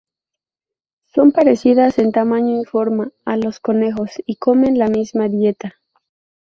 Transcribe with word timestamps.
Son 1.05 1.31
parecidas 1.31 1.99
en 1.99 2.11
tamaño 2.11 2.59
y 2.59 2.65
forma 2.65 3.11
a 3.23 3.37
los 3.37 3.59
conejos 3.59 4.09
y 4.25 4.37
comen 4.37 4.79
la 4.79 4.87
misma 4.87 5.27
dieta. 5.29 5.75